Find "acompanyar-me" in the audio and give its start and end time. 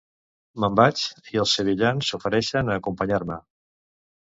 2.83-3.41